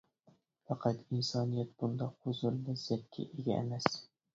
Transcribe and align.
پەقەت 0.69 1.03
ئىنسانىيەت 1.03 1.71
بۇنداق 1.85 2.19
ھۇزۇر-لەززەتكە 2.25 3.33
ئىگە 3.33 3.61
ئەمەس. 3.65 4.07